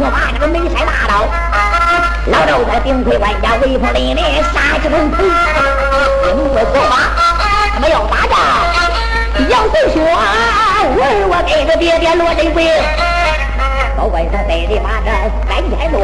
[0.00, 1.26] 我把那个眉山大刀，
[2.30, 5.18] 老赵在顶盔万家威风凛凛，杀气腾腾。
[6.22, 7.10] 经过说法，
[7.74, 8.38] 他们要打仗。
[9.50, 10.94] 杨岁说：“儿
[11.26, 12.70] 我给他爹爹落人兵。”
[13.98, 15.10] 高官上带的马这
[15.50, 15.98] 三千多，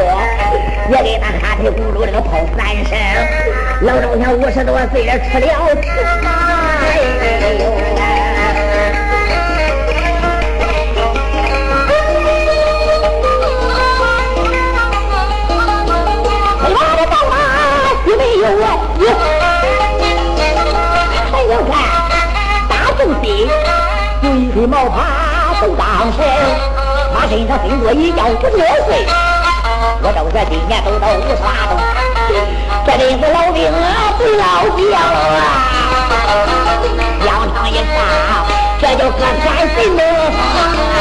[0.91, 2.91] 也给他哈皮咕噜这个跑三声。
[3.79, 5.87] 老赵想五十多岁了，吃了吃
[6.83, 6.99] 哎
[7.59, 7.94] 呦！
[21.31, 21.73] 还有看
[22.69, 23.49] 大正西
[24.21, 24.95] 有一匹毛帕
[25.59, 25.83] 走当
[26.15, 26.19] 身，
[27.13, 29.05] 马身上身多一叫五十多岁。
[30.01, 32.31] 我都说今年都到五十八岁，
[32.85, 34.43] 这里是老兵啊，不老
[34.77, 35.43] 将啊，
[37.23, 37.97] 疆场一上，
[38.79, 39.99] 这就喝天神了。
[40.95, 40.99] 北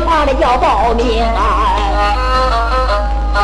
[0.00, 1.76] 方的叫报名啊！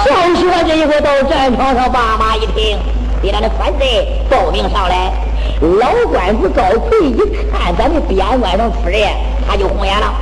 [0.05, 2.79] 上学这一回到战场上，爸妈一听，
[3.23, 5.13] 给咱的反贼报名上来。
[5.61, 7.17] 老官府高奎一
[7.51, 9.09] 看咱们边关上出人，
[9.49, 10.13] 他就红眼了。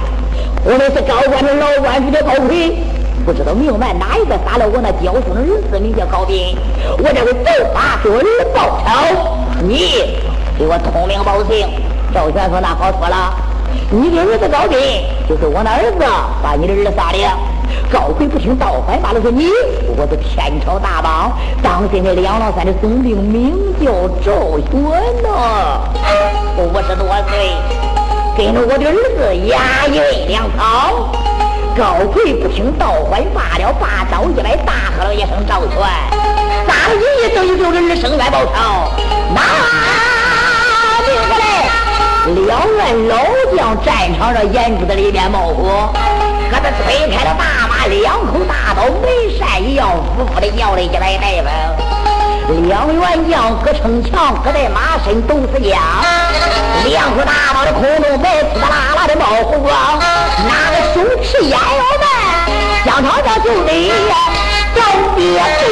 [0.64, 2.78] 我们是高官的老官府的高奎，
[3.26, 6.56] 不知道明白哪一个杀了我那教书的儿子，名叫高斌。
[6.98, 8.24] 我这回走法对儿
[8.54, 8.90] 报仇，
[9.62, 10.20] 你
[10.58, 11.68] 给我通名报姓。
[12.14, 13.34] 赵全说：“那好说了。”
[13.90, 14.78] 你的儿子高斌
[15.28, 16.04] 就是我那儿子
[16.42, 17.18] 把你的儿子杀的。
[17.92, 19.48] 高奎不听倒反，罢了说你
[19.96, 21.32] 我是天朝大邦，
[21.62, 23.92] 当今的两老三的总兵名叫
[24.24, 24.72] 赵玄
[25.22, 25.80] 呐，
[26.56, 27.52] 五十多岁，
[28.36, 31.12] 跟着我的儿子押运粮草。
[31.76, 35.76] 高奎不听倒反，罢了，把刀一来，大喝了一声：“赵全，
[36.66, 38.50] 杀了你等于就是儿生冤报仇。”
[39.34, 40.13] 那？
[42.34, 43.16] 两员老
[43.56, 45.94] 将战场上眼珠子里面冒火，
[46.50, 51.48] 可他推开了大马，两口大刀，没扇一样，呼呼的摇了一来大夫。
[52.66, 55.80] 两员将各逞强，各在马身都是将。
[56.84, 59.72] 两口大刀的窟窿白呲啦啦的冒火光，
[60.48, 61.58] 拿个手持烟药
[62.02, 62.04] 弹，
[62.84, 63.90] 疆场上就得
[64.74, 64.82] 找
[65.16, 65.62] 爹对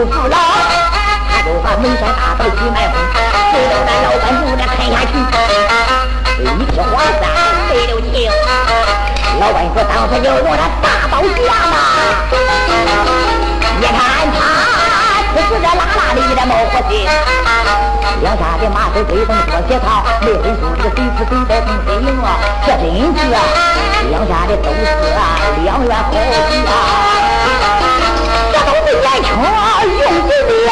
[0.00, 0.36] 不服老，
[1.28, 2.96] 他就把眉山大刀举埋伏，
[3.52, 5.12] 随着咱老板就这看下去。
[6.40, 7.22] 一提华山
[7.68, 8.16] 费了劲，
[9.38, 11.76] 老板说当时就用他大刀架嘛。
[13.76, 13.92] 一看
[14.32, 14.40] 他
[15.36, 17.06] 呲呲的啦啦的，一点冒火气。
[18.22, 22.40] 两下的马腿追风多些套，没分出这个谁吃谁败谁谁赢啊！
[22.64, 23.38] 这真是啊，
[24.08, 24.80] 两下的都是
[25.12, 25.20] 啊，
[25.62, 26.16] 两员好敌
[26.64, 27.29] 啊。
[29.02, 29.28] 眼圈
[29.98, 30.30] 用的
[30.66, 30.70] 呀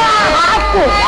[0.70, 1.02] 快呀！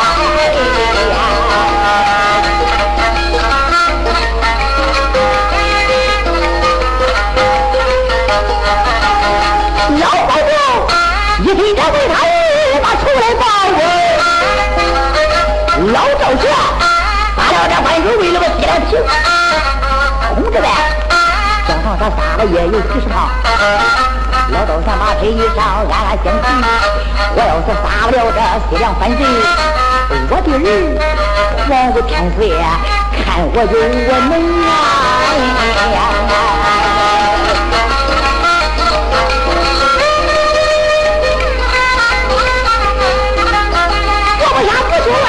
[10.00, 10.50] 老包公
[11.44, 12.28] 一听这回他立
[12.80, 13.42] 马出来报，
[15.92, 16.44] 老赵家
[17.36, 18.90] 杀了这万主为了个西凉平，
[20.34, 20.68] 空着呗，
[21.66, 23.16] 江上他杀了也有几十趟。
[24.52, 26.42] 老道上马腿一上，暗暗想起，
[27.34, 28.38] 我要是杀不了这
[28.68, 29.22] 西凉反贼，
[30.28, 30.66] 我的儿
[31.68, 32.50] 皇武天岁，
[33.24, 33.74] 看我有
[34.08, 34.32] 我能
[34.66, 34.68] 啊！
[44.40, 45.28] 我不想不出来，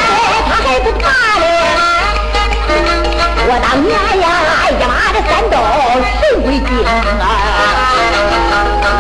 [0.50, 1.06] 他还不怕
[1.38, 1.44] 嘞！
[3.48, 3.88] 我当年
[4.20, 4.26] 呀，
[4.72, 5.54] 一马的三刀，
[6.22, 6.68] 神鬼精
[7.22, 7.24] 啊！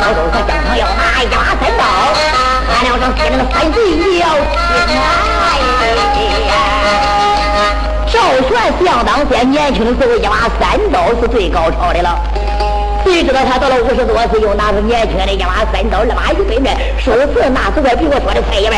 [0.01, 1.85] 老周说：“江上要拿一把三刀，
[2.73, 3.77] 俺俩上西凉的三贼
[4.17, 5.05] 要擒啊！
[8.11, 8.17] 赵
[8.49, 8.49] 玄
[8.83, 12.19] 想当先年轻的时候，一把三刀是最高超的了。”
[13.05, 18.77] 谁知道他到了五十多岁，又拿出年轻的一把三刀，二把一对面，说辞那是快比我说的快一倍。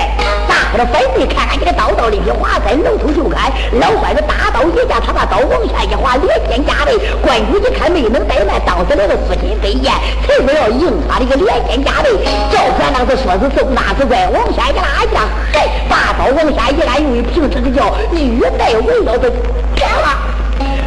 [0.73, 3.51] 大伙的反对，看看这个刀刀里的华山，能头就看。
[3.79, 6.97] 老拐子大刀一架，他把刀往下一划，连肩加倍。
[7.21, 9.93] 关羽一看没能怠慢，当时那个父亲飞燕，
[10.25, 12.09] 才不要硬他的个连肩加倍。
[12.51, 15.21] 赵全当时说是走，那是快，往下一拉一下，
[15.53, 19.29] 嘿，把刀往下一拉，用一平尺的叫玉带围腰的，
[19.75, 20.32] 干了。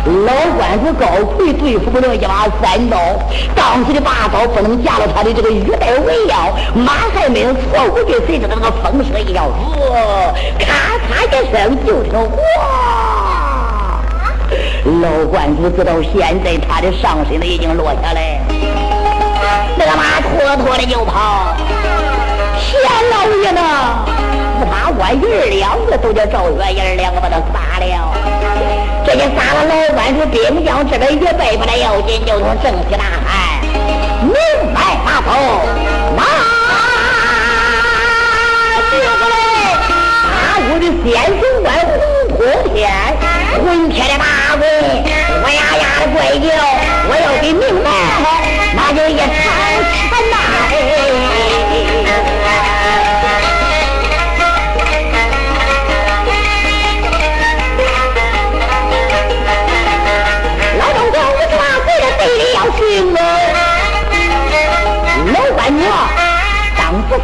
[0.06, 1.04] 老官主高
[1.36, 2.96] 奎对付不了一把三刀，
[3.56, 9.50] 当时的把刀不能架到他的这个玉带围腰，马还没有错误的，随着那个风声一摇，
[10.60, 12.38] 咔嚓一声就听哗，
[15.02, 18.40] 老官主知道现在他的上身子已经落下来，
[19.76, 21.56] 那个马拖拖的就跑，
[22.60, 22.78] 钱
[23.10, 23.60] 老爷呢？
[24.58, 28.15] 四八官爷两个都叫赵元爷两个把他杀了。
[29.06, 33.62] 这些杀了老官是兵将这边也败不了要紧，就从正气大喊：
[34.20, 34.34] 明
[34.74, 35.30] 白发走，
[36.16, 36.18] 拿
[38.90, 39.32] 这个嘞！
[40.26, 41.06] 大屋的先
[41.38, 41.94] 锋官洪
[42.36, 42.38] 破
[42.74, 42.90] 天，
[43.64, 44.24] 混天的大
[44.58, 44.66] 鬼，
[45.40, 46.44] 我呀呀的怪叫，
[47.08, 47.62] 我要给明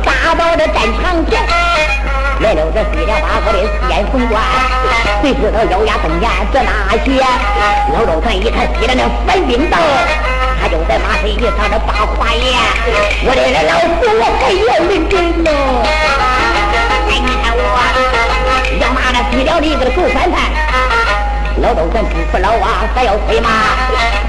[0.05, 1.43] 杀到这战场前，
[2.41, 3.59] 来了这西凉八个的
[3.89, 4.41] 先锋官，
[5.21, 6.71] 谁知道咬牙瞪眼这哪
[7.05, 7.21] 些？
[7.93, 9.77] 老周全一看西凉的反兵到，
[10.61, 12.45] 他就在马身一上这把话言：
[13.25, 15.51] 我的老夫我还要认真呢。
[17.11, 17.61] 哎，你看我
[18.81, 20.35] 要拿那西凉的个狗反叛，
[21.61, 23.49] 老周全不服老啊，还要催马，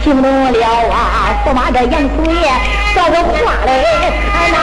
[0.04, 2.52] 惊动了啊，驸马这杨祖爷，
[2.94, 3.72] 说个话嘞，
[4.34, 4.58] 哎那。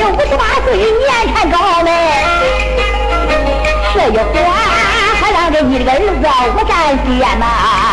[0.00, 1.90] 五十八岁年才高嘞，
[3.94, 4.22] 这一话
[5.20, 6.02] 还让这一个儿子
[6.56, 6.70] 我占
[7.04, 7.87] 先呐。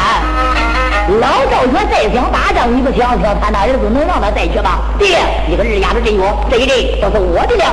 [1.19, 4.79] 老赵说再想打仗，你不想想他那儿子能让他再去吗？
[4.99, 7.65] 爹，一个二丫头真勇，这一阵都是我的了。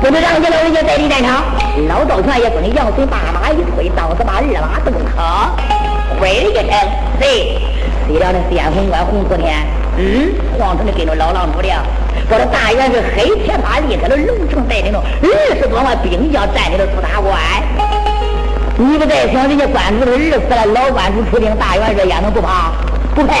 [0.00, 1.42] 不能让你老人家再立战场。
[1.88, 5.22] 老赵全也跟着杨顺把马一推，当时把二马动车，
[6.18, 6.70] 挥了一声，
[7.20, 7.58] 谁？
[8.06, 9.54] 谁料那先锋官洪福天？
[9.98, 11.68] 嗯，皇城的跟着老狼主的。
[12.30, 17.97] 我的大元是黑铁马离开了龙城，带领着二十多万兵将占领了朱大关。
[18.80, 22.70] 你不在想，人家关主的儿死了，老关主出兵，大元帅也能不怕？
[23.12, 23.34] 不派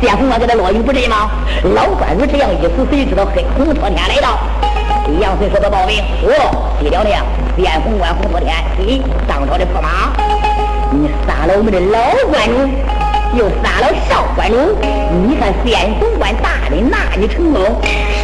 [0.00, 1.30] 先锋官给他落营不阵吗？
[1.76, 4.38] 老关主这样一死，谁知道黑红托天来到？
[5.20, 6.32] 杨随说的报名，我
[6.80, 7.22] 西了亮，
[7.54, 10.10] 先锋官洪托天，你当朝的驸马，
[10.90, 11.98] 你杀了我们的老
[12.32, 12.54] 关主。
[13.36, 14.56] 又杀了少关主，
[15.28, 17.60] 你看先锋官大人那你成功。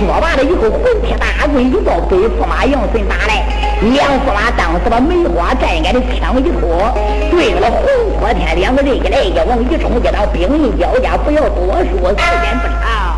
[0.01, 3.45] 说完了以后，混铁大棍一到北驸马杨顺打来，
[3.82, 6.93] 梁驸马当时把梅花寨杆的枪一托，
[7.31, 7.82] 对着了红
[8.19, 13.14] 火天两个人一来一往一冲，一到兵刃交加，不要多说，时间不长。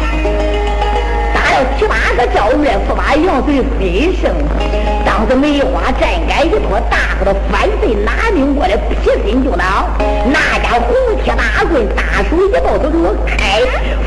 [1.79, 4.31] 七八个赵月驸马杨随飞升，
[5.07, 9.89] 当时梅花站杆一托，大伙的反贼拿命过来，劈心就挠。
[10.27, 13.61] 那家伙红铁大棍，大手一抱，他给我开。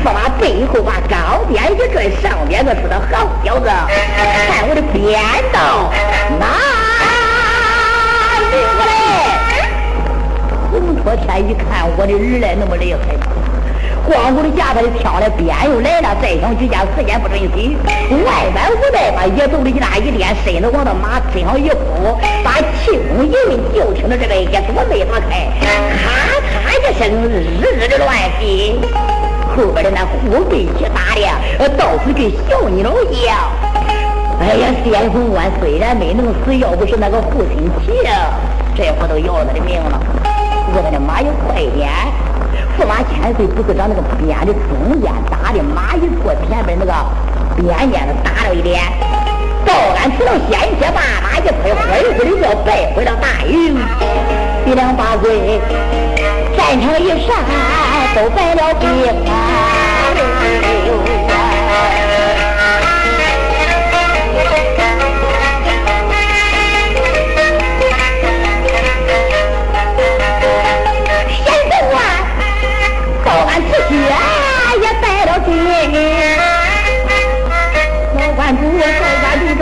[0.04, 5.20] 驸马背后把高鞭一拽，上边个说的好小子，看我的鞭
[5.52, 5.90] 刀，
[6.38, 6.46] 拿
[8.50, 8.92] 命过来。
[10.70, 13.00] 红托天一看，我的儿来那么厉害。
[14.06, 17.76] 光顾的架子里挑了鞭又来了，再想举剑时间不准许。
[18.24, 28.78] 外边无奈吧，也走了一大一颠，身子往那马身上一扑，把气功一抡，就听着这个一朵没打开，咔嚓一声，日日的乱飞。
[29.56, 33.36] 后边的那虎背骑打的，倒是跟小鸟一样。
[34.40, 37.92] 哎呀，先锋官虽然没能死，要不是那个护心旗，
[38.74, 40.00] 这回都要了他的命了。
[40.72, 41.90] 我的马有快点。
[42.80, 46.94] 四万千岁不是让那个鞭的中间打的，马一坐前边那个
[47.54, 48.80] 鞭尖子打了一点。
[49.66, 51.84] 到俺只能先接大马一推，灰
[52.16, 53.76] 灰的败回了大营。
[54.64, 55.60] 鼻梁八嘴，
[56.56, 57.36] 战场一上
[58.14, 58.88] 都败了兵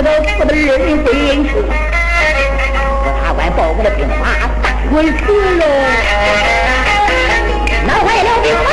[0.08, 0.16] 啊！
[0.40, 4.24] 我的二人飞人去，我大官报我的兵马
[4.62, 5.20] 大滚死
[5.58, 5.64] 喽！
[7.86, 8.66] 那坏了兵马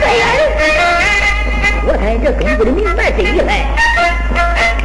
[0.00, 0.26] 飞儿，
[1.86, 3.50] 我看这根本的明白真厉害。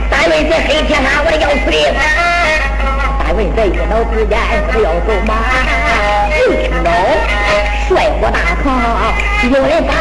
[0.09, 1.75] 大元帅黑天马，我的要死令！
[3.17, 4.37] 大元帅一脑之间
[4.71, 5.33] 不要走马，
[6.37, 6.91] 一听到
[7.89, 7.89] 帅
[8.21, 8.65] 火大堂
[9.49, 9.93] 有人把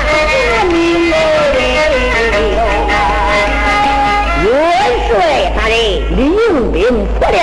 [7.27, 7.41] 不了。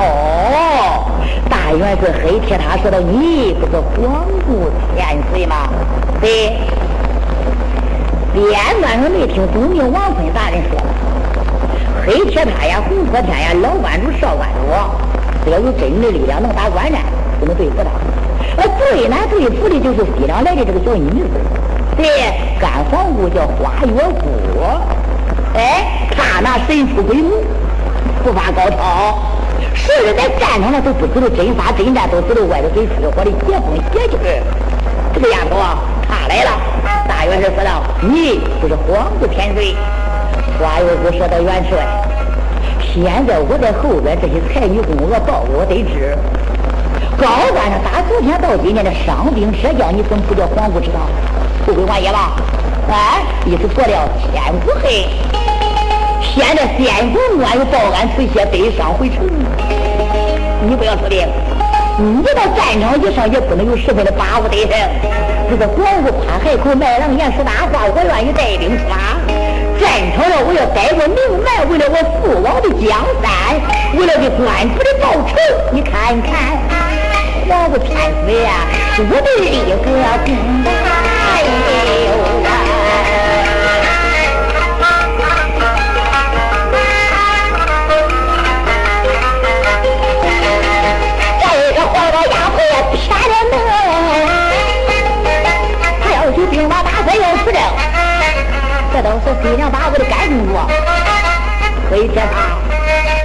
[0.00, 1.10] 哦，
[1.48, 5.68] 大元是黑铁塔说的，你不是皇姑千岁吗？
[6.20, 6.58] 对。
[8.32, 8.44] 边
[8.80, 10.78] 关上没听东明王坤大人说，
[12.06, 14.60] 黑铁塔呀，红破天呀，老关主少关主，
[15.44, 17.02] 只要有真的力量能打官战，
[17.40, 17.90] 就能对付他。
[18.56, 21.40] 而最难对付的就是西凉来的这个小女子，
[21.96, 22.06] 对，
[22.60, 24.28] 干皇姑叫花月姑，
[25.54, 27.30] 哎，她那神出鬼没，
[28.22, 29.18] 步伐高烧，
[29.74, 34.16] 甚至在战场上都不知道真杀真战，都知道外头嘴出的火的邪风邪气。
[35.12, 36.50] 这个丫头啊，她来了。
[37.08, 39.74] 大元帅说道：“你就是皇姑天水。”
[40.60, 41.78] 花月姑说道：“元帅，
[42.92, 46.16] 现在我在后边这些才女宫娥报我得知，
[47.16, 51.00] 高山上打昨天到今天的伤兵折将，你怎么不叫皇姑知道？
[51.66, 52.36] 不归王爷吧？
[52.90, 55.39] 哎，你是做了天无黑。
[56.32, 59.26] 现在先祖母有报案辞谢，北上回城，
[60.64, 61.26] 你不要死病。
[61.98, 64.70] 你到战场以上也不能有十分的把握得胜。
[65.50, 69.18] 这个广武宽海口卖狼言说大话，我愿意带兵出马。
[69.80, 72.88] 战场上我要带着命来，为了我父王的江
[73.20, 73.60] 山，
[73.98, 75.34] 为了给官府的报仇。
[75.72, 76.56] 你看看，
[77.48, 77.90] 皇武天
[78.24, 78.64] 子呀，
[78.98, 80.79] 我的立个
[99.30, 100.58] 是西凉八国的干公主，
[101.88, 102.58] 黑铁他，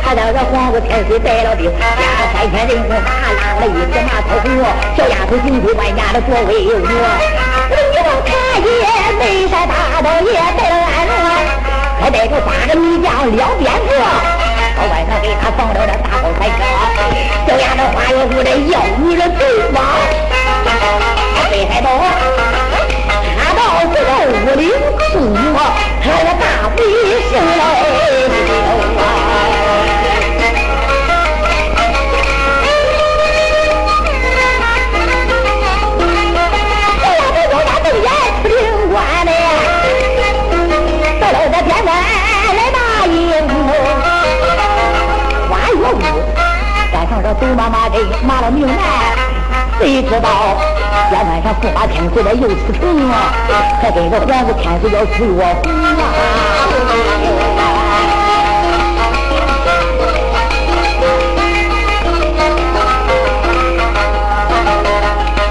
[0.04, 2.94] 他叫这皇姑天岁带了兵，压了三千人马，
[3.34, 4.46] 拉了一匹马超红，
[4.96, 6.78] 小丫头金龟万家的作威武。
[6.86, 8.30] 你望他
[8.62, 8.86] 也
[9.18, 11.18] 眉山大刀也带了安龙，
[12.00, 13.90] 还带着八个女将两边子，
[14.78, 16.54] 到外头给他放了这大宝彩车，
[17.48, 19.42] 小丫头花月姑的妖女的嘴
[19.74, 19.82] 巴，
[21.50, 21.90] 北海道。
[23.38, 24.14] 他要大威声喽！
[24.46, 24.85] 我俩这高家瞪
[37.96, 38.12] 眼
[38.44, 38.54] 出灵
[38.92, 38.96] 官
[39.26, 39.32] 嘞，
[41.22, 41.88] 到了这边关
[42.56, 43.14] 来打营
[45.50, 45.96] 花月屋，
[46.92, 48.74] 赶上这走马马阵，马了命来，
[49.80, 50.28] 谁知道？
[51.10, 53.14] 边关上驸马天岁的又出城啊，
[53.82, 55.66] 还跟着皇姑天子要追我红
[56.00, 56.02] 啊！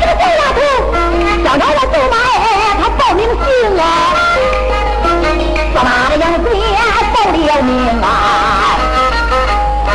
[0.00, 0.58] 这个小丫头，
[1.44, 2.46] 想找我驸马哎，
[2.80, 3.44] 他报名姓
[3.78, 3.82] 啊，
[5.74, 6.44] 驸马的样子
[7.14, 7.68] 报了名
[8.02, 8.04] 啊！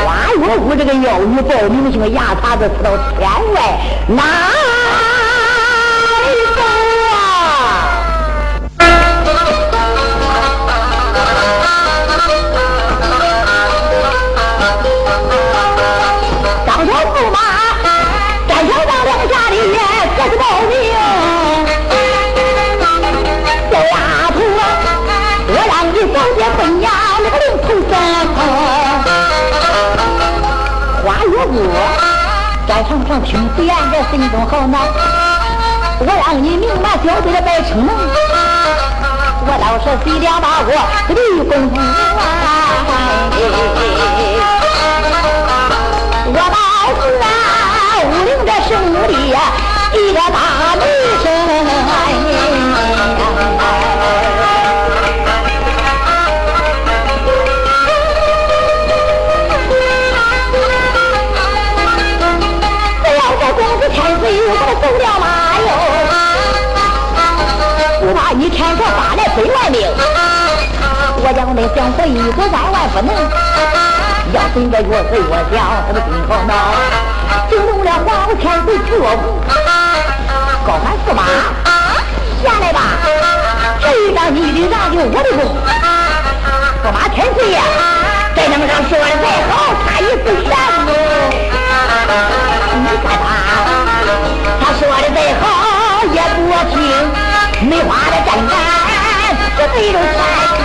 [0.06, 2.88] 花月屋这个妖女报名姓，牙擦子出到
[3.18, 3.58] 天外
[4.08, 4.24] 哪？
[32.90, 34.80] 常常听见这心中好恼，
[36.00, 37.94] 我让你明白小辈的白称能，
[39.46, 40.70] 我老是体谅把我
[41.14, 41.86] 绿滚滚啊，
[46.26, 46.58] 我把
[47.22, 47.30] 啊
[48.06, 48.70] 武林的兄
[49.08, 49.10] 弟
[49.94, 50.59] 一个大。
[68.40, 69.84] 你天朝发来百万兵，
[71.20, 73.12] 我将那降火一个万万不能。
[74.32, 76.56] 要随着越岁越想，他的心好恼，
[77.50, 79.44] 惊动了皇天子绝不
[80.66, 81.28] 高喊驸马，
[82.42, 82.80] 下来吧，
[83.82, 85.44] 这一张你的让就我的功。
[86.82, 87.60] 驸马天岁呀，
[88.38, 90.56] 在能上说的再好，他也不善
[90.88, 90.96] 哦。
[92.72, 93.28] 你看他，
[94.64, 95.44] 他说的再好
[96.08, 96.40] 也不
[96.72, 96.80] 听，
[97.62, 98.54] 梅花的簪子
[99.58, 100.10] 这对着山
[100.56, 100.60] 中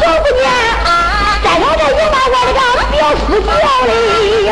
[0.00, 0.42] 小姑娘
[1.42, 2.58] 在我这有我的个
[2.90, 3.52] 表叔教
[3.84, 3.88] 弟
[4.46, 4.50] 哟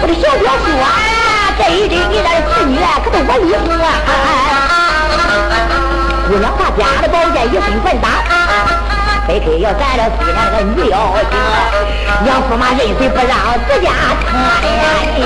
[0.00, 0.82] 我的小表叔啊
[1.58, 2.72] 这一对你的子女
[3.04, 3.52] 可都我一
[6.58, 8.08] 他家的宝剑一身反打，
[9.26, 10.96] 非非要斩了虽然那个女妖
[11.30, 11.32] 精，
[12.26, 13.30] 杨驸马认谁不让
[13.68, 13.90] 自家
[14.24, 14.28] 看
[15.14, 15.18] 这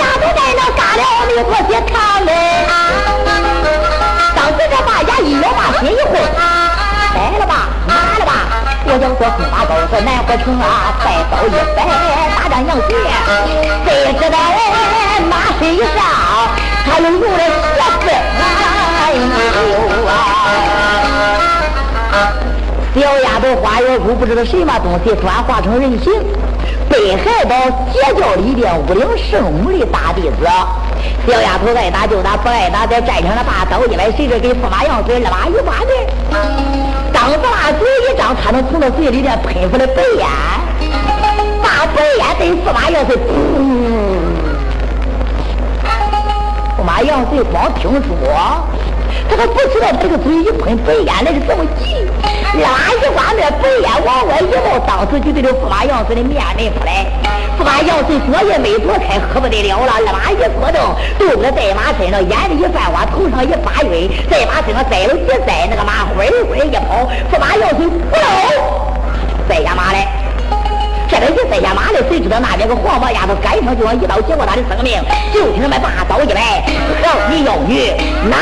[0.00, 1.92] 丫头在那杀了没过些堂
[2.24, 2.30] 嘞，
[4.34, 6.12] 当时这把牙一咬，把心一混，
[7.14, 8.73] 来了吧，拿了吧。
[8.86, 11.78] 我要说驸马都是南河城啊，再刀一摆，
[12.36, 12.90] 大战杨雪。
[13.84, 13.88] 谁
[14.20, 15.98] 知道哎，马身上，
[16.84, 17.38] 他又用了
[17.74, 18.06] 邪分。
[19.00, 19.74] 哎呦
[20.06, 20.12] 啊！
[22.94, 26.12] 小丫头花月姑不知道什么东西转化成人形，
[26.88, 27.56] 北海道
[27.92, 30.46] 截教里的五灵圣母的大弟子。
[31.26, 35.90] 小丫头爱打就打，不爱打在战场上把刀一摆，谁知给驸马杨嘴二把一把的。
[37.12, 40.28] 当子把嘴一张，他能从那嘴里边喷出来白烟，
[41.62, 43.16] 把白烟对驸马杨水，
[46.76, 48.08] 驸马杨嘴光听说。
[49.26, 52.06] 他还不知道这个嘴一喷白烟来是这么急，
[52.60, 57.23] 拉一刮那白烟往外一冒，当时就对着驸马杨嘴的面门扑来。
[57.58, 68.16] 驸马杨水左也没躲开，可不得了了，二马一坐正，肚子在马身上，眼里一翻花，头上一发晕，在马身上栽了几栽，那个马呼呼一跑，驸马杨水不
[69.48, 70.08] 栽下马来。
[71.08, 75.00] 这边一栽下马来，谁知道那边个黄毛丫头赶上就往一刀结过他的生命，
[75.32, 76.64] 就听他们把刀一摆，
[77.02, 77.92] 好你妖女，
[78.28, 78.36] 拿！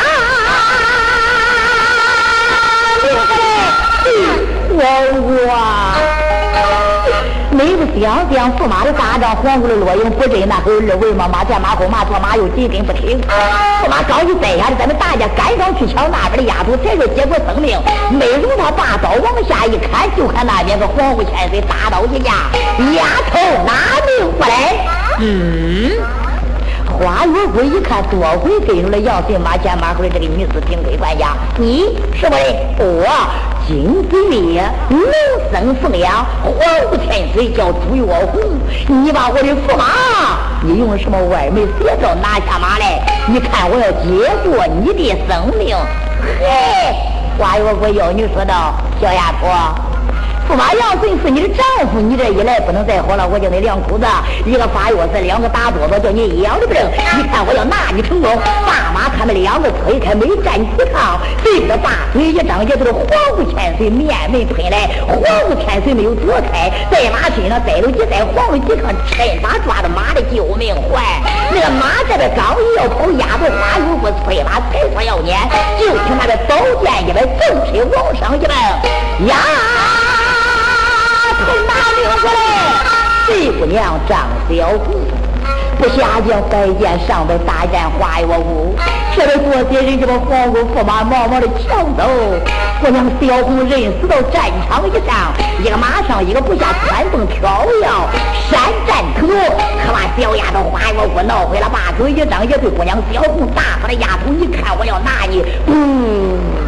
[4.75, 4.81] 我
[5.21, 5.53] 我，
[7.53, 13.21] 没不想想驸马的大帐，皇后的落英不真，那狗二位嘛马见马后马左马又紧跟不停。
[13.21, 17.79] 驸马刚一栽下来，咱们大家赶上去抢那边的丫头，才说结果生命。
[18.11, 22.33] 没容他大刀往下一砍，就看那边个皇后千岁大刀一架，
[22.97, 24.87] 丫头拿命过来。
[25.21, 26.22] 嗯。
[27.03, 32.55] 花月姑一看，多亏跟上了杨神马前马后的这个女子平贵管家，你什么人？
[32.79, 33.05] 我
[33.67, 35.01] 金子月，龙
[35.51, 36.53] 生凤阳，皇
[36.93, 38.41] 武千岁叫朱月红。
[38.87, 39.85] 你把我的驸马，
[40.63, 43.03] 你用什么歪门邪道拿下马来？
[43.27, 45.77] 你看我要接过你的生命。
[46.39, 46.95] 嘿，
[47.37, 49.49] 花月姑妖女说道：“小丫头。”
[50.49, 54.05] 驸马杨顺是你的丈夫，你这一来不能再活了，我叫你两口子，
[54.45, 56.77] 一个发药子，两个打哆嗦，叫你一样的病。
[57.17, 58.29] 你看我要拿你成功，
[58.67, 63.07] 大马他们两个推开没站几趟，对着大嘴一张，也就是皇
[63.39, 64.91] 武千岁面门喷来。
[65.09, 65.17] 皇
[65.49, 71.03] 武千岁没有躲开，在马身上栽了几栽，皇武几看，趁把抓住马的救命环。
[71.55, 78.55] 那个马这边刚一要跑，压着花油不催马才说要撵，就听那个宝剑一摆，正身往上一摆，
[79.25, 79.37] 呀！
[81.45, 82.37] 从哪领过来？
[83.27, 85.01] 贼姑娘张小红，
[85.79, 88.75] 不下将拜见上边大战花月屋，
[89.17, 92.03] 这位多些人就把皇宫驸马忙忙的抢走。
[92.81, 97.87] 姑娘小红人死到战场一上，一个马上一个不下，穿蹦跳跃，
[98.51, 106.62] 山战可可把小丫头花月屋闹回了，把嘴一张，也对姑娘小红大喊的丫头，你看我要拿你，嗯。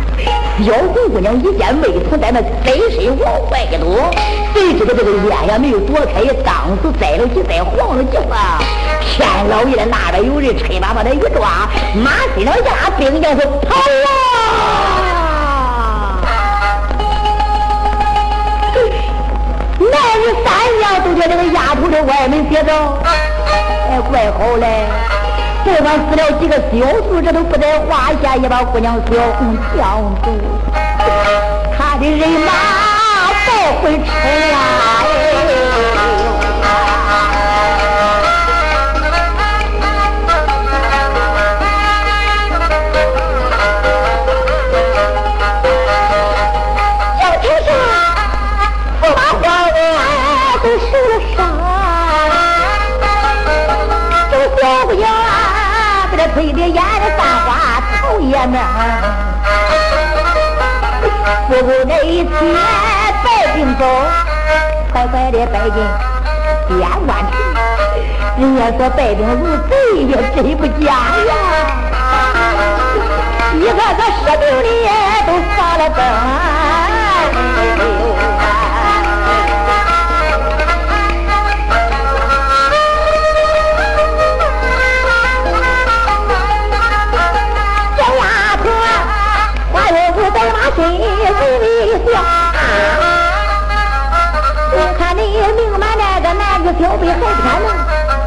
[0.63, 4.09] 妖狐姑娘一见没从在那飞身往外一躲，
[4.55, 8.39] 谁知道这个烟呀没有躲开，当时栽了几栽，晃了几晃。
[9.01, 14.61] 天老爷的那边有人，趁马把他一抓，马身上压兵将是跑啊！
[19.81, 22.97] 男女三娘都觉得这个丫头的歪门邪道，
[23.91, 24.87] 哎，怪好嘞。
[25.65, 28.37] 就算死了几个小卒，这都不在话下。
[28.37, 30.31] 也把姑娘小红抢走，
[31.77, 32.53] 他的人马
[33.47, 33.49] 报
[33.83, 34.84] 回城来。
[58.45, 58.59] 头也明，
[61.49, 62.31] 不顾那一切
[63.25, 63.85] 带兵走，
[64.93, 65.77] 乖乖的带进
[66.69, 67.33] 边关城。
[68.37, 71.33] 人家说带兵如贼也真不假呀，
[73.55, 74.67] 一个个士兵里
[75.27, 75.99] 都发了灯。
[90.77, 91.03] 心里
[92.11, 92.13] 想，
[94.73, 95.21] 我看你
[95.55, 97.67] 明白那个男子小辈还天能，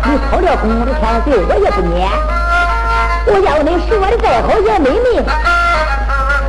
[0.06, 2.08] 你偷了公公的天岁，我也不撵。
[3.26, 5.06] 我要你说的再好也没命。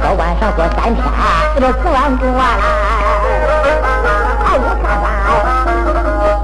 [0.00, 1.02] 到晚上过三天，
[1.54, 2.40] 这都四万多了。
[4.44, 5.06] 哎，我看看，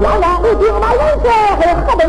[0.01, 2.01] 原来你定那人色还何等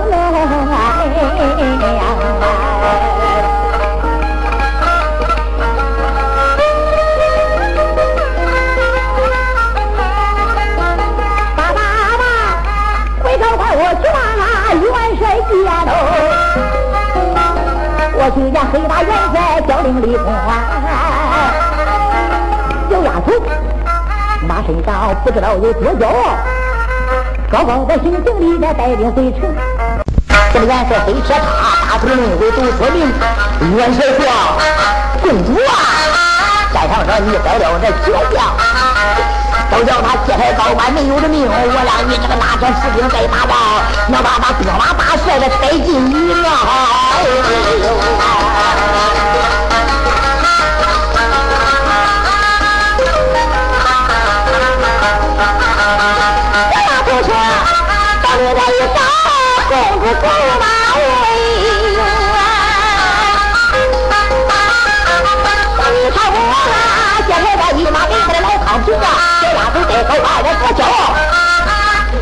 [18.36, 21.50] 我去见黑大元帅叫令李公啊，
[22.90, 23.32] 小丫头，
[24.46, 26.36] 马身上不知道有多骄傲，
[27.50, 29.40] 高高在心情里边带领回城。
[30.52, 31.32] 这个元帅飞车
[31.88, 33.10] 他大统领为都说明，
[33.74, 34.20] 元帅说
[35.22, 35.72] ：“公主啊，
[36.74, 38.52] 在场上你带了这铁将，
[39.76, 43.52] 都叫他揭开高官没有的命，我让你这个拿着士兵再打仗，
[44.08, 46.48] 能把那兵马大帅的塞进雨庙。”
[47.84, 47.92] 走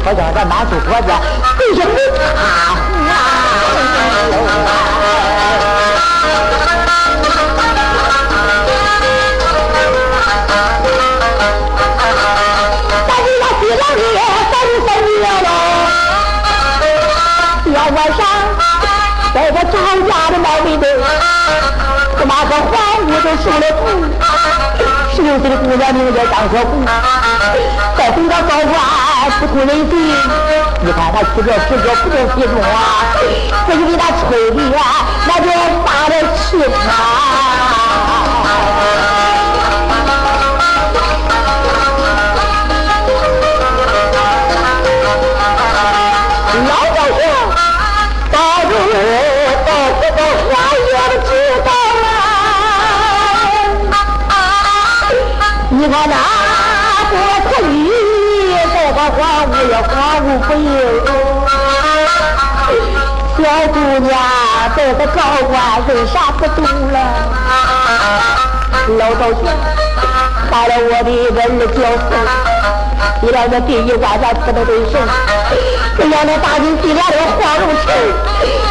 [0.04, 1.08] 好像这满树果子
[1.58, 2.44] 都是你他啊！
[19.64, 20.84] 赵家的毛妹妹，
[22.18, 22.72] 这马个皇
[23.06, 23.82] 姑都受了苦。
[25.34, 26.84] 十六岁的姑娘名叫张小红，
[27.96, 28.72] 再等到高官
[29.40, 29.96] 不通人地，
[30.80, 33.16] 你看他娶这十九不中其中啊，
[33.66, 34.80] 这就给他吹的啊，
[35.26, 35.50] 那就
[35.84, 37.43] 发了气场。
[55.76, 56.14] 你看那
[57.10, 57.12] 多
[57.50, 57.90] 可以，
[58.72, 59.18] 这个荒
[59.50, 60.66] 芜也荒芜不应。
[63.36, 64.08] 小姑娘
[64.76, 65.52] 这高官
[65.88, 66.96] 为啥不动了？
[68.98, 69.42] 老道学
[70.48, 72.08] 害了我的人儿教父，
[73.20, 74.94] 你让这第一关咱不能对胜。
[75.96, 77.86] 这让那大军进来的黄龙城，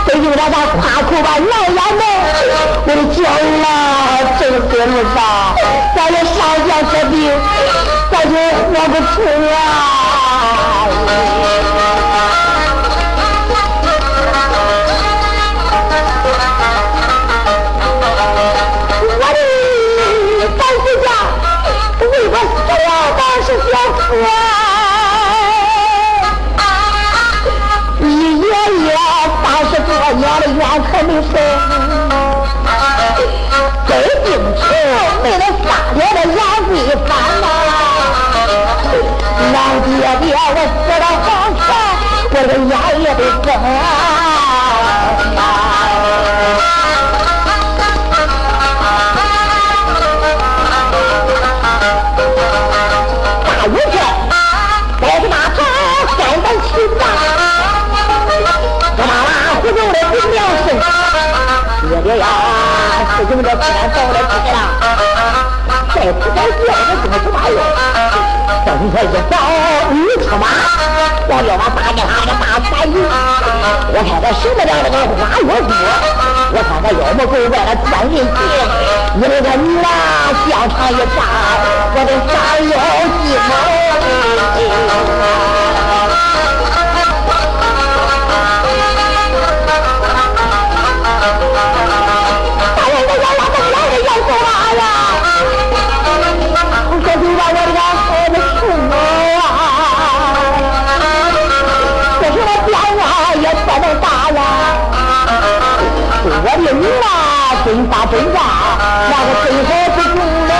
[0.05, 2.03] 得就让他夸口把老眼门，
[2.85, 3.17] 我的脚
[3.63, 3.67] 啊，
[4.39, 5.17] 正在路上，
[5.95, 6.35] 咱也上
[6.67, 7.15] 将这病，
[8.11, 8.35] 咱就
[8.67, 9.15] 活不成
[9.49, 9.55] 啊！
[19.01, 19.39] 我的
[20.57, 21.07] 三叔家
[21.99, 24.42] 为我死了，当是小夫。
[31.13, 31.33] 冤可没生，
[33.87, 33.91] 真
[34.23, 34.61] 定情
[35.21, 36.71] 没那仨年的杨贵
[37.05, 37.45] 翻呐！
[39.53, 39.89] 老爹
[40.21, 41.61] 爹，我死了黄泉，
[42.31, 43.47] 我的眼也得睁！
[63.23, 63.55] 事情这天
[63.95, 64.57] 到了天了，
[65.95, 67.57] 再不再见我怎么不打用？
[68.65, 69.33] 正说一早
[69.93, 70.45] 一出马，
[71.27, 72.95] 我要把大家他的大三营，
[73.93, 75.71] 我看他什么样的个花月姑，
[76.51, 78.27] 我看他要么够外了钻进去，
[79.15, 79.87] 因为这女啊
[80.49, 81.23] 香肠一炸，
[81.95, 82.33] 我的三
[82.67, 82.75] 腰
[83.23, 83.41] 筋啊！
[107.73, 108.39] 真发真假，
[109.09, 110.13] 那个最好不中
[110.47, 110.53] 嘞！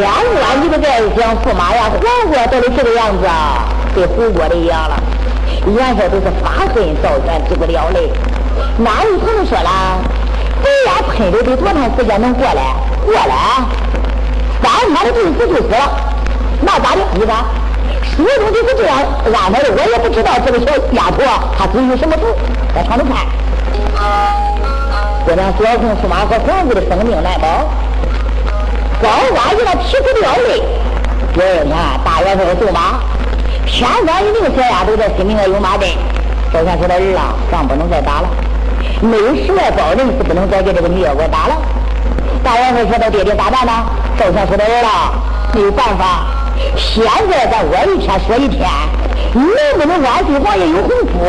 [0.00, 0.84] 眼观你的这
[1.14, 4.98] 想驸马呀，黄过都是这个样子啊，跟胡过的一样了。
[5.66, 8.10] 元帅都是发恨造怨，治不了嘞。
[8.78, 9.70] 哪有可能说了？
[10.64, 12.74] 人家喷的得多长时间能过来？
[13.04, 13.62] 过来，
[14.60, 15.90] 三天的病死就死了，
[16.60, 17.02] 那咋的？
[17.14, 17.44] 你看。
[18.18, 21.22] 我中就是这样安排的，我也不知道这个小丫头
[21.56, 22.22] 她至于什么仇，
[22.74, 23.26] 在场里看。
[25.28, 27.68] 我俩小红驸马和皇子的生命难保，
[29.02, 30.62] 高官一那提出吊泪，
[31.34, 33.00] 我你看大元帅走马，
[33.66, 35.88] 偏偏一个小丫头在心里面有马阵。
[36.52, 38.28] 赵全说的儿啊，仗不能再打了，
[39.02, 41.56] 内十外包人是不能再给这个女妖怪打了。
[42.42, 43.72] 大元帅说的爹爹咋办呢？
[44.16, 45.12] 赵全说的儿啊，
[45.52, 46.45] 没有办法。
[46.76, 48.68] 现在咱我一天说一天，
[49.34, 49.46] 能
[49.78, 51.24] 不能万岁王爷有洪福？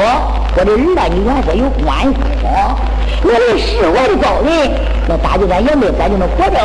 [0.56, 2.50] 我的儿啊，你元帅有官封，
[3.24, 4.72] 我的是我的高人，
[5.08, 6.58] 那打救咱爷们，咱就能活着；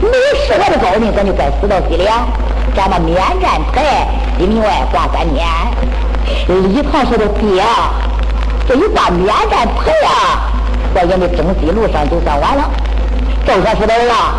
[0.00, 2.26] 没是我的高人，咱就该死到西凉。
[2.74, 5.46] 咱把免战牌里明外挂三天。
[6.48, 7.62] 李唐说的爹，
[8.68, 10.50] 这一挂免战牌啊，
[10.94, 12.70] 在咱的征西路上就算完了。
[13.46, 14.34] 赵全说的儿啊，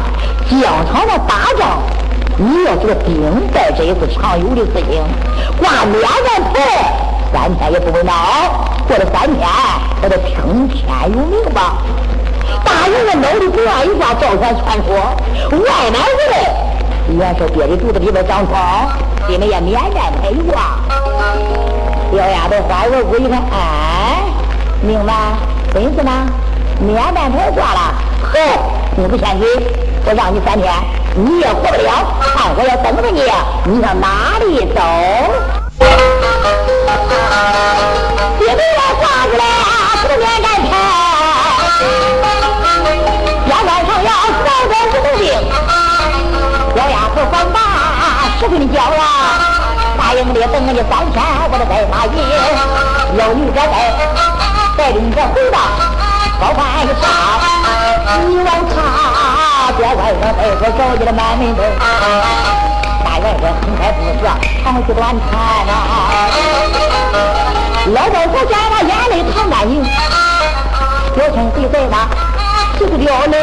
[0.50, 1.82] 疆场的打仗。
[2.42, 3.20] 你要这个兵
[3.54, 5.04] 败，这也是常有的事情。
[5.60, 6.56] 挂免战牌，
[7.34, 8.14] 三天也不会闹。
[8.88, 9.46] 过了三天，
[10.02, 11.80] 我得听天由命吧。
[12.64, 14.96] 大人的脑袋不让一挂，赵全传说，
[15.52, 16.34] 外面回来，
[17.10, 18.88] 元帅憋的肚子里边长疮，
[19.28, 20.80] 你们也免战牌一挂。
[22.10, 24.24] 小丫头花额骨一看，哎，
[24.82, 25.14] 明白？
[25.74, 26.26] 真是吗？
[26.80, 28.40] 免战牌挂了，呵，
[28.96, 29.46] 你不欠嘴，
[30.06, 30.72] 我让你三天。
[31.16, 33.24] 你也活不了，看我要等着你，
[33.66, 34.80] 你上哪里走？
[38.38, 39.44] 别给我挂出来，
[40.08, 40.72] 不免战牌。
[43.50, 44.10] 要晚上要
[44.46, 45.28] 早点不动兵，
[46.76, 47.60] 小丫头放大
[48.40, 49.04] 十分骄啊！
[49.98, 51.18] 大营里等你三天，
[51.52, 52.16] 我的白马营，
[53.18, 53.76] 有你这在，
[54.78, 55.58] 带领着回到
[56.40, 57.04] 高官一杀，
[58.26, 59.29] 你往他。
[59.78, 60.24] 别外甥
[60.60, 61.62] 再说着急的满门走，
[63.04, 64.22] 大元帅很快不说
[64.64, 65.30] 长吁短叹
[65.68, 65.72] 呐。
[67.94, 69.84] 老道士见他眼泪淌干净，
[71.16, 71.96] 表情谁在吗？
[72.80, 73.36] 就是掉泪。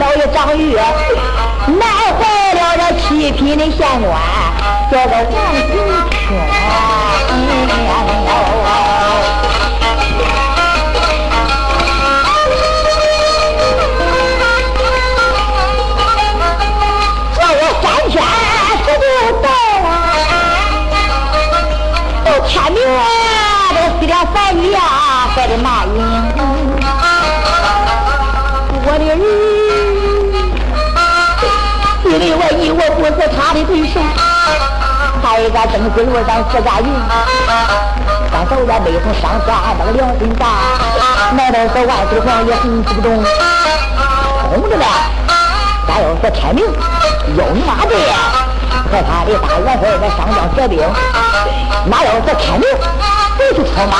[0.00, 1.82] 老爷张玉难
[2.18, 2.22] 坏
[2.54, 4.12] 了这七品的县官，
[4.90, 5.32] 叫个王
[5.70, 5.74] 金
[6.10, 6.34] 清。
[35.34, 36.86] 他一个登水路上四家营，
[38.30, 40.46] 刚走在没从上下那个良心大，
[41.36, 43.16] 难道说万岁皇爷横不动？
[44.48, 44.86] 空着呢，
[45.88, 46.64] 咱要说天明，
[47.36, 47.96] 有马的。
[48.92, 50.78] 和他的大元帅在上将折兵，
[51.86, 52.68] 哪要是天明
[53.36, 53.96] 不去出马，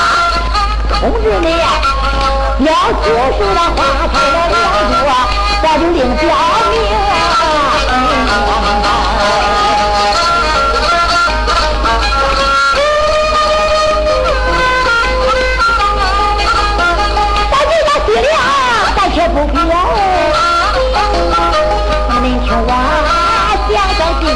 [1.01, 2.71] 通知你要
[3.03, 5.03] 接受那花开的两柱，
[5.65, 6.23] 咱就另表
[6.71, 6.73] 明。
[8.47, 8.55] 咱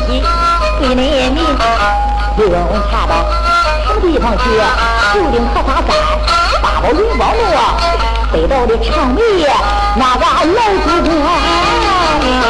[0.08, 0.22] 详详细细。
[0.80, 1.44] 给你命，
[2.36, 2.52] 不用
[2.90, 3.12] 查到
[3.86, 4.64] 什么地方去呀，
[5.12, 5.88] 就定河沙山，
[6.62, 7.60] 八宝云宝路啊，
[8.32, 9.20] 北道的长眉
[9.96, 10.58] 那个老
[10.92, 12.47] 祖宗。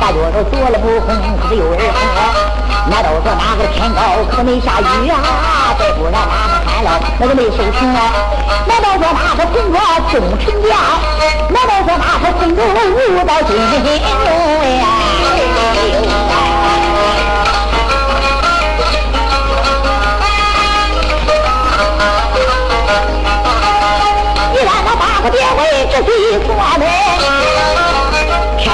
[0.00, 1.08] 大脚都做了不红，
[1.40, 1.92] 可是有人红。
[2.88, 5.74] 难道说哪个天高可没下雨啊？
[5.78, 8.00] 再不然哪个旱涝那个没收成啊？
[8.66, 9.82] 难道说哪个红光
[10.12, 10.70] 终成家？
[11.48, 13.86] 难道说哪个红光入到金龙
[14.78, 14.86] 呀？
[25.28, 26.08] 别为这谁
[26.46, 26.86] 说的？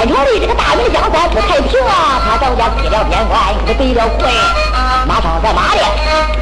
[0.05, 2.21] 朝里这个大明江山不太平啊！
[2.25, 4.29] 他赵家起了边关，可得了亏，
[5.07, 5.79] 马上在哪里，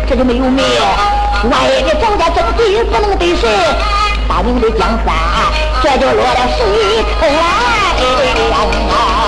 [0.10, 0.64] 这就没有命。
[1.50, 3.50] 万一这赵家争地不能得谁，
[4.28, 5.14] 大明的江山
[5.84, 9.21] 这就落了谁头来？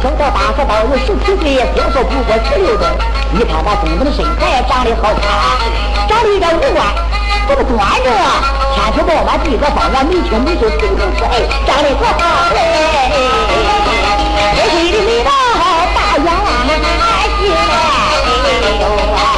[0.00, 2.86] 秋到八十包有十七岁，听说不过十六岁。
[3.32, 5.20] 你看那公子的身材长得好看，
[6.08, 6.86] 长得有点五官，
[7.48, 8.06] 这么端正，
[8.74, 11.34] 天天饱满，地个方圆，眉清目秀，嘴唇可爱，
[11.66, 12.14] 长得可好
[12.54, 12.56] 嘞。
[14.54, 15.30] 黑的眉毛，
[15.94, 16.28] 大眼
[17.40, 17.58] 睛，哎
[18.78, 19.37] 呦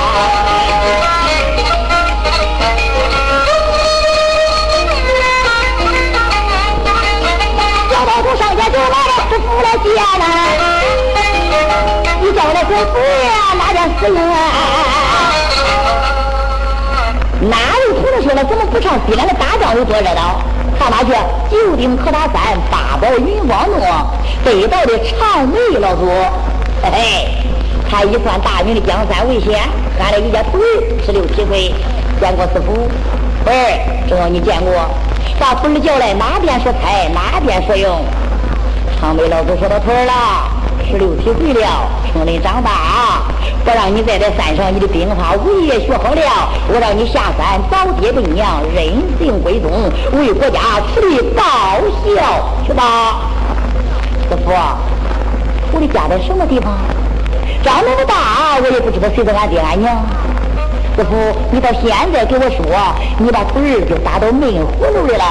[9.60, 10.24] 了，师傅来接了。
[12.22, 14.16] 你叫那师傅呀，哪点死人？
[17.48, 20.40] 哪位同志说了，怎么不上西安的大庄有多热闹？
[20.78, 21.12] 上哪去？
[21.50, 23.80] 九鼎可打山，八宝云光洞，
[24.44, 26.06] 北道的长眉老祖。
[26.82, 27.28] 嘿嘿，
[27.90, 29.58] 他一算大明的江山为先，
[29.98, 30.64] 喊了一家徒儿，
[31.04, 31.74] 十六七岁，
[32.20, 32.88] 见过师傅。
[33.46, 33.50] 儿，
[34.08, 34.72] 只要你见过，
[35.38, 38.04] 把徒儿叫来，哪边说财，哪边说用。
[39.00, 40.12] 长眉老祖说到腿了，
[40.86, 41.66] 十六七岁了，
[42.12, 43.22] 城里长大，
[43.64, 46.22] 不让你在这山上，你的兵法武艺学好了，
[46.68, 48.84] 我让你下山找爹对娘，任
[49.18, 49.70] 性归宗，
[50.12, 50.60] 为国家
[50.92, 51.42] 出力报
[52.04, 53.22] 效去吧。
[54.28, 54.52] 师傅，
[55.72, 56.74] 我的家在什么地方？
[57.64, 59.96] 长那么大，我也不知道谁是俺爹俺娘。
[60.94, 61.16] 师傅，
[61.50, 62.66] 你到现在给我说，
[63.16, 65.24] 你把腿儿就打到闷葫芦里了。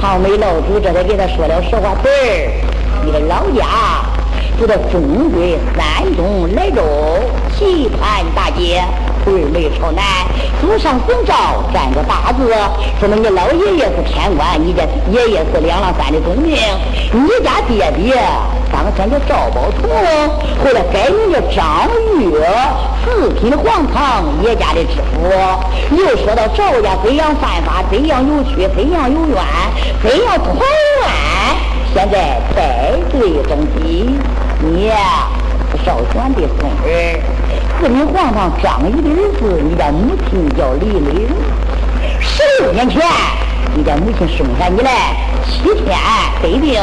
[0.00, 4.04] 长眉老祖这才给他说了实话：“对儿，你的老家
[4.58, 5.42] 住在中国
[5.76, 6.82] 山东莱州
[7.56, 8.82] 棋盘大街，
[9.26, 10.02] 儿没朝南，
[10.60, 12.52] 祖上姓赵，占个大字，
[12.98, 16.56] 说明你老爷爷是天官，你这爷爷是两郎山的宗名，
[17.12, 18.20] 你家爹爹。”
[18.72, 19.90] 当先叫赵宝同，
[20.64, 22.32] 后来改名叫张玉，
[23.04, 25.28] 四品的皇堂叶家的知府。
[25.96, 29.42] 又说到赵家怎样犯法，怎样有屈，怎样有冤，
[30.02, 31.08] 怎样团圆。
[31.92, 34.08] 现在带罪登基，
[34.60, 34.90] 你
[35.84, 37.20] 少选的孙儿，
[37.80, 41.28] 四品皇堂张仪的儿子，你家母亲叫李玲。
[42.20, 43.02] 十六年前，
[43.74, 45.98] 你家母亲生下你来，七天
[46.40, 46.80] 得病。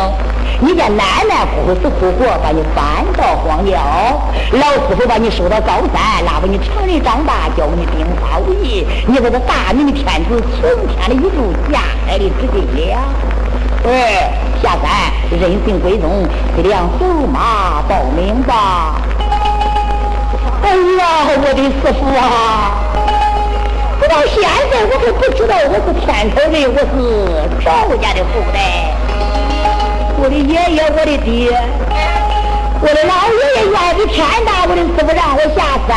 [0.62, 3.80] 你家奶奶苦死苦活，把你搬到荒郊，
[4.52, 8.86] 老师傅把你收到高山，拉把你成人长大，教你兵法武艺。
[9.08, 13.00] 你是个大明的天子，从天的一柱，下海的知根了。
[13.86, 13.88] 儿
[14.62, 18.98] 下山，任性归宗，这辆走马报名吧。
[20.62, 22.84] 哎呀，我的师傅啊！
[24.02, 28.94] 我到现在我还不知道我是天朝人，我是赵家的后代。
[30.22, 31.48] 我的爷爷，我的爹，
[32.82, 35.96] 我的老爷爷愿比天大，我的师傅让我下山。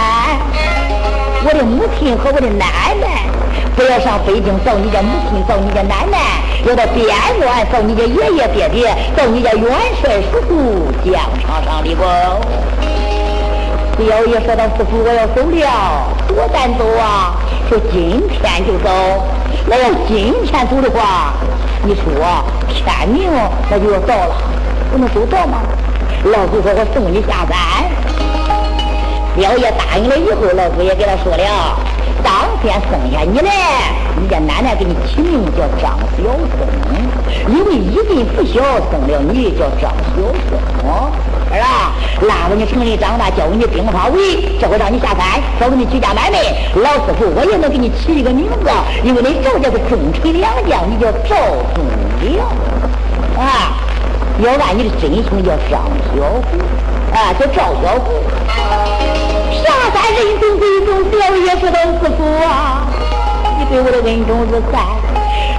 [1.45, 3.27] 我的母亲和我的奶奶，
[3.75, 7.11] 不要上北京找你家母亲，找你家奶奶，要到边
[7.43, 9.69] 关找你家爷爷爹爹，找你家元
[10.01, 12.07] 帅叔叔疆场上的功。
[13.99, 15.67] 表爷说到师傅，我要走了，
[16.29, 17.35] 多难走啊！
[17.69, 18.89] 说今天就走，
[19.67, 21.35] 那要今天走的话。
[21.85, 22.05] 你说
[22.69, 23.29] 天明
[23.69, 24.37] 那就要到了，
[24.93, 25.63] 我能走到吗？
[26.25, 27.59] 老祖说：“我送你下山。”
[29.35, 31.77] 表爷答应了以后，老祖也给他说了
[32.23, 33.51] ：“当天生下你来，
[34.15, 36.23] 你家奶奶给你起名叫张小
[36.55, 36.63] 松，
[37.49, 40.31] 因为一进不小，生了你叫张小松。”
[41.51, 41.92] 儿啊，
[42.29, 46.39] 拉着你城里长大，教你兵法武艺，这回让你下山，找你居家买卖。
[46.77, 48.71] 老师傅，我也能给你起一个名字，
[49.03, 51.37] 因为你赵家是忠臣良将，你叫赵
[51.75, 51.85] 忠
[52.21, 52.47] 良
[53.37, 53.75] 啊。
[54.39, 55.83] 要按你的真姓叫张
[56.15, 56.49] 小虎
[57.13, 58.23] 啊，叫赵小虎。
[59.63, 62.87] 下山人中贵重，表爷说道：“师傅啊，
[63.59, 64.81] 你对我的恩重如山，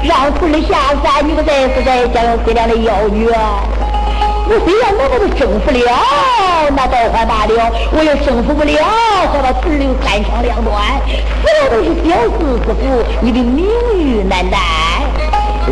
[0.03, 3.64] 让徒儿下山，你不再是在江西两的妖女啊。”
[4.45, 5.80] 我虽然能把他征服了，
[6.76, 8.74] 那倒还罢了；我也征服不了，
[9.32, 10.99] 和他徒留三长两短，
[11.41, 12.59] 死了都是小事。
[12.65, 13.65] 之福，你的名
[13.95, 14.59] 誉难担。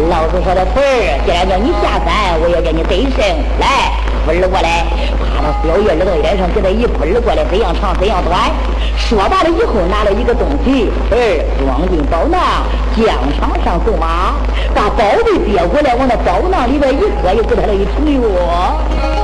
[0.10, 3.20] 老子说的徒儿，既然叫你下山，我也叫你得胜。
[3.60, 3.92] 来，
[4.26, 4.86] 扶儿过来，
[5.20, 8.50] 趴到小月耳朵边上，给他一扶儿过来，怎样长怎样短。
[8.98, 11.16] 说罢了以后，拿了一个东西，儿
[11.60, 12.64] 装进宝囊，
[12.96, 14.36] 疆场上走马，
[14.74, 19.21] 把宝贝接过来，往那宝囊里边一搁，又给他了一ถุ油。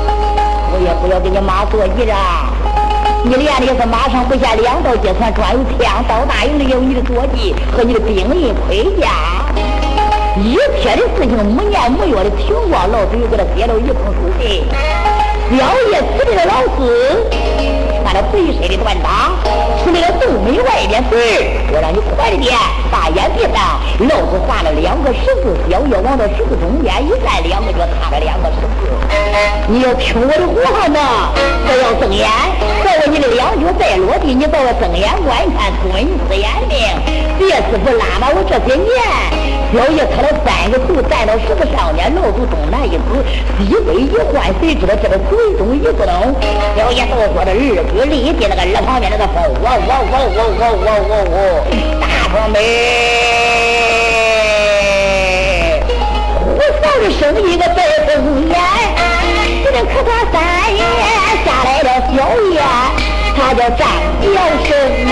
[0.69, 2.13] 我也不要给你妈做揖着，
[3.23, 9.07] 你练的是马上不下两道街船，专有枪刀大营的有你的坐骑和你的兵刃盔甲。
[10.35, 14.67] 一天的事情，没年没月的停过，老子又给他接了一封书信。
[15.49, 17.25] 表爷指定的老师，
[18.03, 19.33] 看了贼身的断掌，
[19.81, 21.15] 出那个洞门外边去。
[21.73, 22.53] 我让你快点，
[22.91, 23.79] 把眼闭上。
[23.97, 28.46] 老子画了两个十字，小月往这十字中间一站，两个脚踏着两个。
[29.67, 30.99] 你要听我的话呢，
[31.65, 32.27] 不要睁眼。
[32.83, 36.77] 再问你的两脚再落地，你把我睁眼观看，尊师严命。
[37.37, 38.89] 别师傅拉把我这些年，
[39.69, 42.99] 小爷磕了三个头，站到十个上面，老祖东南一指，
[43.61, 46.33] 一杯一换，谁知道这个嘴东一不动？
[46.75, 51.37] 小爷都说的日举力气，那个耳旁边那个风，我我我我我我我我，
[52.01, 52.55] 大伙们，
[56.41, 56.83] 胡三
[57.19, 57.77] 生一个白
[58.07, 58.55] 凤眼，
[59.85, 60.35] 可他三
[60.75, 60.81] 爷
[61.45, 62.15] 下来了小
[62.51, 62.57] 爷，
[63.35, 63.81] 他叫张
[64.21, 64.25] 彪
[64.65, 64.69] 生
[65.07, 65.11] 哦。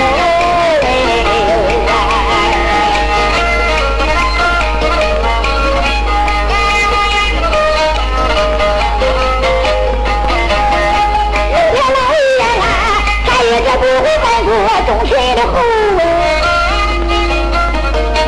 [14.86, 15.54] 忠臣的后，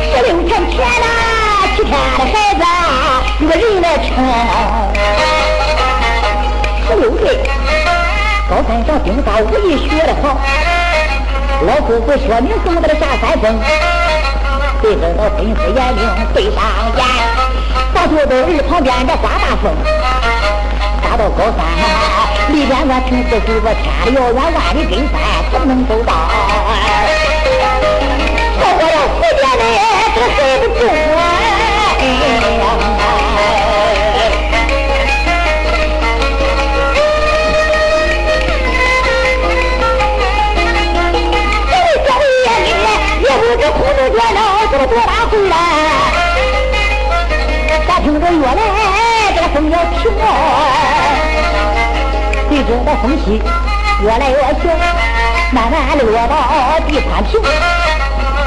[0.02, 1.06] 十六天前呐，
[1.76, 2.18] 七天的孩
[2.54, 2.60] 子
[3.38, 4.87] 有个人来称。
[6.98, 7.38] 十六岁，
[8.50, 10.36] 高山上兵法武艺学得好。
[11.64, 13.54] 老夫子说明送给他下三封，
[14.82, 16.02] 对着我吩咐严令
[16.34, 16.58] 对上
[16.98, 17.00] 言，
[17.94, 19.70] 咱就在儿旁边这刮大风，
[21.00, 21.62] 刮到高山。
[22.52, 25.14] 里边我听四叔说，千里遥远，万里根山，
[25.52, 26.10] 怎能走到？
[28.58, 29.62] 错过了时间嘞，
[30.16, 30.57] 这谁
[44.88, 45.54] 多大岁了？
[47.86, 48.60] 咋听着月来
[49.34, 50.22] 这个风要停了？
[52.48, 53.42] 随着的风息
[54.02, 54.64] 越来越小，
[55.52, 56.32] 慢慢的落到
[56.88, 57.40] 第三平，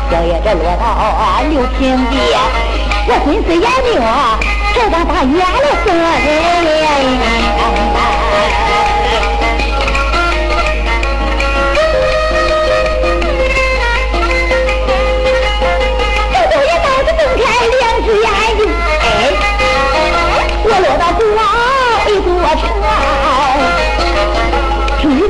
[0.09, 0.83] 小爷这落到
[1.49, 1.79] 六平
[2.09, 2.13] 地，
[3.07, 4.01] 我心思严明，
[4.73, 5.67] 才敢把远了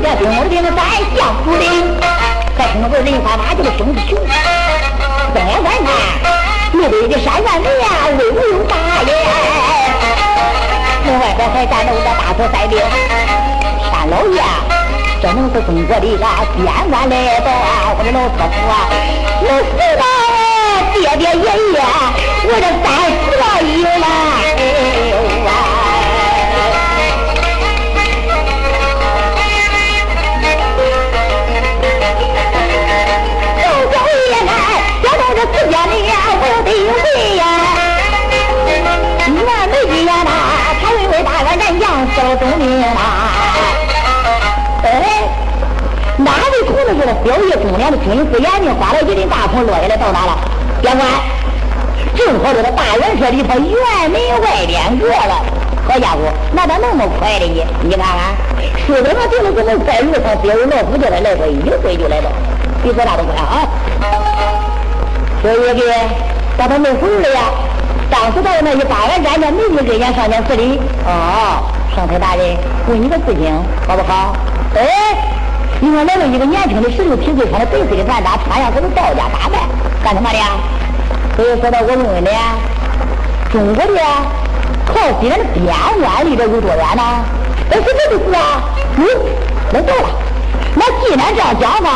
[0.02, 0.74] 这丁卯的灵山
[1.14, 1.20] 降
[2.72, 4.18] 听到林三他这个兄弟雄
[5.32, 5.88] 睁看看
[6.72, 7.70] 路北的山上连
[8.18, 9.08] 威武又大哎
[11.06, 12.74] 哎外边还站着个大头三兵，
[13.90, 14.42] 山老爷
[15.22, 16.24] 这能是中国的一个
[16.56, 18.74] 边关来到啊我的老客户啊
[19.40, 19.78] 我死
[20.98, 21.78] 爹爹爷爷
[22.44, 22.84] 我的三
[23.22, 24.51] 十了爷
[35.52, 36.08] 只见那得
[36.40, 37.44] 德威呀，
[39.26, 39.36] 辕门
[40.06, 40.30] 那打，
[40.80, 41.82] 这位大元帅将
[42.14, 42.42] 手中
[42.80, 43.00] 拿。
[44.84, 44.86] 哎，
[46.16, 48.40] 哪位同志是表演公演的军事？
[48.40, 50.38] 眼睛花了，一天大风落下来，到哪了？
[50.80, 51.06] 别管，
[52.16, 55.44] 正好这个大元帅里头辕门外边过了。
[55.88, 56.20] 好家伙，
[56.52, 57.64] 那咋那么快的呢？
[57.82, 58.34] 你看看，
[58.86, 62.30] 说的那么定定，么在路上，别人老夫叫他来回一回就来了，
[62.82, 63.66] 比说啥都快啊。
[65.42, 65.82] 小爷给
[66.56, 67.40] 把他没回来呀？
[68.08, 70.78] 当时到那一八元站前，没人跟前上前施礼。
[71.04, 71.64] 哦，
[71.96, 73.52] 上台大人，问你个事情，
[73.88, 74.36] 好不好？
[74.76, 75.16] 哎，
[75.80, 79.58] 你看来了一个年轻的十六七岁，穿的白色的穿搭，穿样子是道家打扮，
[80.04, 80.46] 干什么的呀？
[81.34, 82.28] 所以说到我问问你，
[83.50, 84.00] 中国的
[84.86, 85.66] 靠西南的边
[85.98, 87.02] 关离这有多远呢？
[87.70, 88.62] 哎，是这个事啊？
[88.96, 89.02] 嗯，
[89.72, 90.08] 那对了，
[90.76, 91.90] 那既然这样讲呢？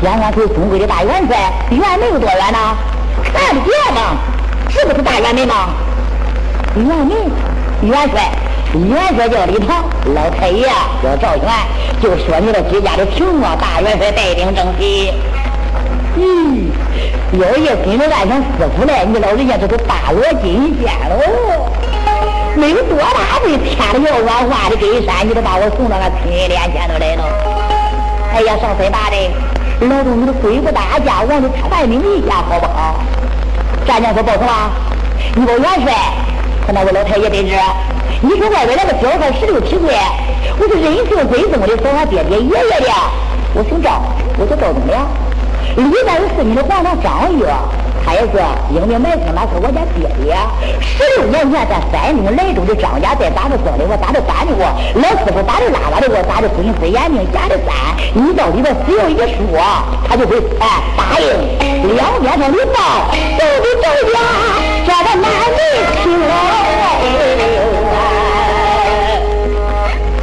[0.00, 2.58] 边关离中国的大元帅元门有多远呢？
[3.34, 4.16] 看不见吗？
[4.70, 5.70] 是不是大元门吗？
[6.76, 7.10] 元门，
[7.82, 8.30] 元帅，
[8.74, 9.84] 元帅叫李唐，
[10.14, 10.68] 老太爷
[11.02, 11.44] 叫赵元，
[12.00, 15.12] 就说你这居家的情况，大元帅带兵征西。
[16.16, 16.70] 嗯，
[17.32, 21.66] 老爷跟着俺想师傅来，你老人家这都大罗金仙喽。
[22.54, 27.24] 没有多大的，天了要晚，万里根山，你都把我送到俺亲人面前头来了。
[28.32, 29.57] 哎呀，上岁大的。
[29.80, 32.96] 老东，你都鬼不大家，我的传你一下好不好？
[33.86, 34.48] 战将说报什么？
[35.36, 35.92] 你个元帅
[36.66, 37.54] 和那位老太爷得知，
[38.20, 39.94] 你说外边那个小孩十六七岁，
[40.58, 42.90] 我是人姓归宗的，说俺爹爹爷爷的，
[43.54, 44.02] 我姓赵，
[44.36, 45.06] 我叫赵忠良。
[45.76, 47.46] 历代有四品的皇上张月，
[48.08, 48.40] 孩子
[48.72, 50.34] 英明麦听那是我家爹爹，
[50.80, 57.74] 十六年前在山东莱州的张家寨打的庄的我，打的干的我，老师傅打的拉拉的我，打的不行，眼睛瞎的干。
[58.14, 59.60] 你到里边只要一说，
[60.08, 61.28] 他就会哎答应。
[61.94, 63.84] 两边的礼包都得走
[64.14, 64.18] 呀，
[64.86, 65.60] 这个男的
[66.02, 67.77] 情我。